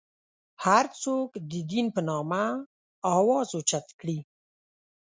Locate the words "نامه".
2.09-2.45